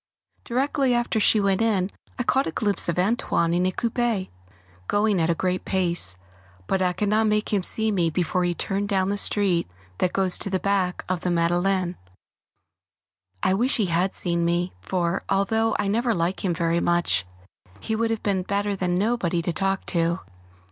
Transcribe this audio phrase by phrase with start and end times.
[0.45, 4.31] Directly after she went in I caught a glimpse of "Antoine" in a coupé,
[4.87, 6.15] going at a great pace,
[6.65, 9.69] but I could not make him see me before he had turned down the street
[9.99, 11.97] that goes to the back of the Madeleine.
[13.43, 17.27] I wish he had seen me, for, although I never like him very much,
[17.79, 20.21] he would have been better than nobody to talk to.